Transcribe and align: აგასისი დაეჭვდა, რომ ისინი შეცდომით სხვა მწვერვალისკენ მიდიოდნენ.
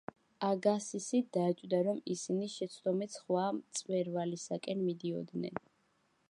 აგასისი 0.45 1.19
დაეჭვდა, 1.35 1.81
რომ 1.87 1.99
ისინი 2.15 2.47
შეცდომით 2.55 3.13
სხვა 3.19 3.45
მწვერვალისკენ 3.59 4.83
მიდიოდნენ. 4.89 5.63